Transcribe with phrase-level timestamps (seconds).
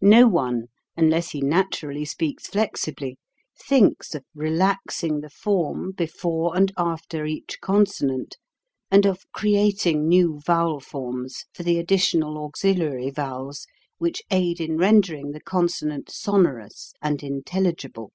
[0.00, 3.18] No one, unless he naturally speaks flexibly,
[3.62, 8.38] thinks of relaxing the form before and after each consonant
[8.90, 13.66] and of creating new vowel forms for the additional auxiliary vowels
[13.98, 18.12] which aid in rendering the consonant sonorous and in telligible.